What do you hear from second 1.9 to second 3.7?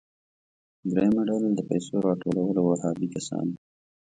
راټولولو وهابي کسان وو.